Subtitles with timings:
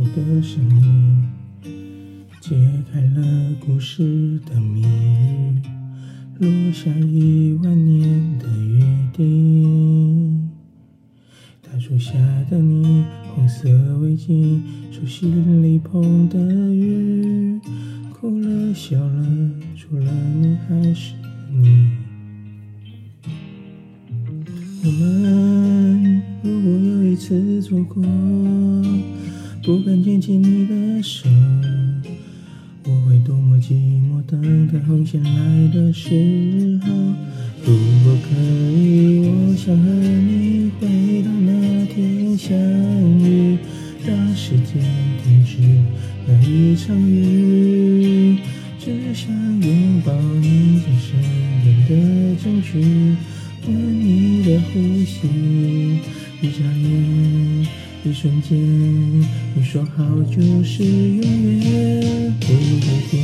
[0.00, 1.28] 我的声音，
[2.40, 2.56] 解
[2.90, 5.60] 开了故事的谜语，
[6.38, 8.82] 落下一万年的约
[9.12, 10.48] 定。
[11.60, 12.14] 大树下
[12.48, 13.04] 的你，
[13.34, 13.68] 红色
[13.98, 16.38] 围巾，手心里捧的
[16.74, 17.60] 雨，
[18.14, 21.12] 哭了笑了，除了你还是
[21.52, 21.90] 你。
[24.82, 28.02] 我们如果有一次错过，
[29.70, 31.28] 不敢牵起你的手，
[32.82, 34.20] 我会多么寂寞。
[34.26, 36.10] 等待红线来的时
[36.82, 36.92] 候，
[37.62, 38.34] 如果可
[38.72, 42.58] 以，我想和你回到那天相
[43.20, 43.56] 遇，
[44.04, 44.82] 让时间
[45.22, 45.58] 停止
[46.26, 48.38] 那一场雨，
[48.76, 49.32] 只想
[49.62, 51.16] 拥抱你在身
[51.62, 52.80] 边的证据，
[53.68, 55.28] 闻你的呼吸，
[56.42, 57.68] 一眨眼。
[58.02, 58.58] 一瞬间，
[59.54, 63.20] 你说好就是永远不会变。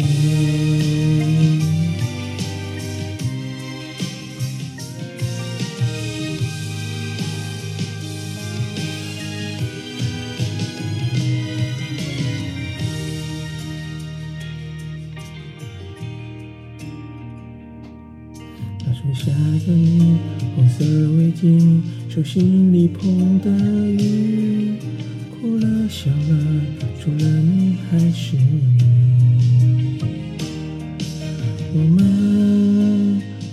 [18.84, 19.32] 大树下
[19.66, 20.19] 的你，
[20.54, 20.84] 红色
[21.16, 23.50] 围巾，手心里捧的
[23.91, 24.66] 雨，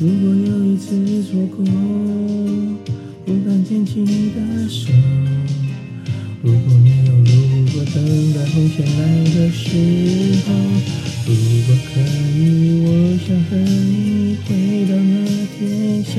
[0.03, 1.63] 如果有一次错过，
[3.25, 4.91] 不敢牵起你的手。
[6.41, 7.31] 如果没有如
[7.71, 8.99] 果，等待红线来
[9.33, 9.63] 的时
[10.43, 10.47] 候，
[11.25, 11.31] 如
[11.65, 12.01] 果可
[12.35, 12.85] 以，我
[13.25, 14.49] 想和你回
[14.89, 15.15] 到那
[15.57, 16.11] 天相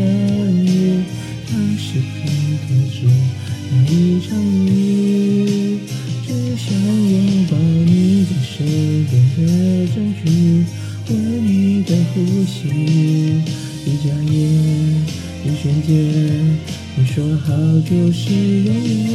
[0.65, 1.05] 遇，
[1.53, 2.25] 让时间
[2.67, 2.97] 停止
[3.71, 3.95] 那一
[4.27, 4.33] 场
[4.65, 4.75] 雨，
[13.87, 14.35] 一眨眼，
[15.45, 15.93] 一瞬间，
[16.97, 19.13] 你说好就是永远。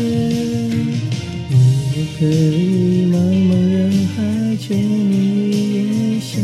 [1.50, 1.54] 如
[1.92, 6.40] 果可以，茫茫人海牵你眼相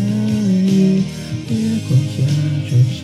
[0.65, 1.03] 遇，
[1.49, 1.53] 月
[1.87, 2.17] 光下
[2.67, 2.99] 转身，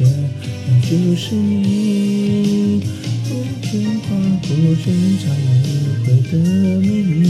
[0.68, 2.82] 那就是你。
[3.24, 3.30] 风
[3.62, 3.70] 卷
[4.02, 4.08] 划
[4.42, 4.50] 过
[4.84, 4.86] 深
[5.20, 5.24] 藏
[5.62, 5.66] 不
[6.04, 6.34] 悔的
[6.80, 7.22] 秘密，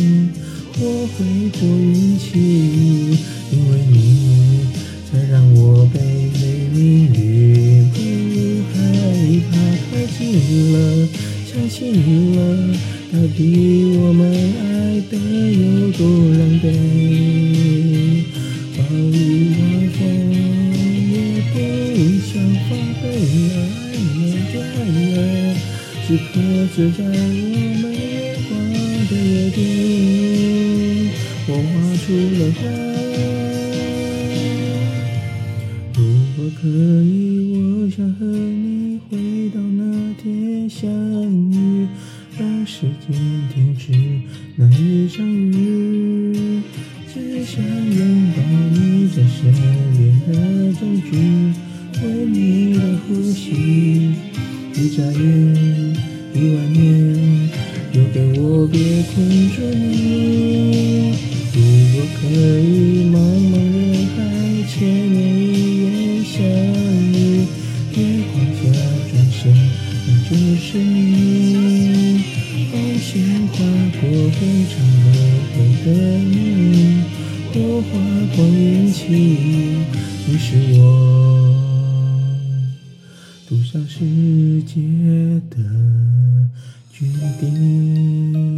[0.80, 0.82] 我
[1.14, 1.18] 会
[1.60, 2.30] 做运气，
[3.52, 3.96] 因为你
[5.12, 6.00] 才让我背
[11.82, 11.98] 相信
[12.36, 12.38] 了。
[13.12, 13.42] 到底
[13.98, 16.06] 我们爱的有多
[16.38, 16.64] 狼狈？
[18.78, 19.60] 暴雨刮
[19.98, 20.00] 风
[21.10, 21.56] 也不
[22.22, 22.30] 想
[22.70, 22.70] 放
[23.02, 23.04] 飞
[23.50, 23.58] 爱
[24.54, 24.80] 的爱，
[26.06, 26.30] 此刻
[26.76, 27.10] 只在我
[27.82, 27.84] 们
[28.46, 28.50] 画
[29.10, 29.60] 的约定，
[31.48, 32.06] 我画出
[32.38, 32.60] 了花。
[35.96, 36.00] 如
[36.38, 36.68] 果可
[37.02, 37.10] 以，
[37.58, 39.18] 我想和你回
[39.50, 39.82] 到那
[40.22, 40.88] 天相
[41.50, 41.51] 遇。
[42.66, 43.18] 时间
[43.54, 43.92] 停止
[44.56, 46.62] 那一场雨，
[47.12, 48.38] 只想拥抱
[48.72, 49.52] 你在身
[49.98, 50.30] 边的
[50.80, 51.10] 证据，
[52.02, 53.48] 闻你的呼吸，
[54.76, 55.16] 一眨眼，
[56.34, 56.80] 一万年，
[57.94, 58.80] 留给我别
[59.14, 59.16] 困
[59.52, 61.16] 住你。
[61.54, 61.58] 如
[61.94, 62.22] 果可
[62.60, 63.16] 以，茫
[63.52, 63.82] 茫人
[64.16, 64.18] 海
[64.70, 64.78] 千
[65.12, 65.20] 年
[73.62, 73.68] 划
[74.02, 74.74] 过很长
[75.04, 75.08] 的
[75.54, 75.56] 回
[75.86, 76.34] 的你，
[77.54, 77.92] 我花
[78.36, 79.00] 光运气，
[80.26, 80.48] 你是
[80.80, 80.82] 我
[83.48, 84.00] 赌上世
[84.64, 84.82] 界
[85.52, 85.56] 的
[86.92, 87.06] 决
[87.40, 88.51] 定。